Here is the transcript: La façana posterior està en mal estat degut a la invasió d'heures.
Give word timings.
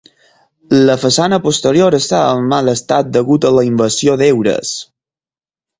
La 0.87 0.95
façana 1.01 1.39
posterior 1.43 1.97
està 1.99 2.23
en 2.39 2.49
mal 2.55 2.73
estat 2.75 3.13
degut 3.19 3.49
a 3.49 3.53
la 3.59 3.69
invasió 3.73 4.21
d'heures. 4.25 4.77